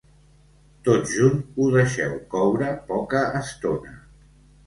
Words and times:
Tot 0.87 1.11
junt, 1.17 1.35
ho 1.59 1.67
deixeu 1.75 2.15
coure 2.33 2.71
poca 2.87 3.21
estona. 3.43 3.93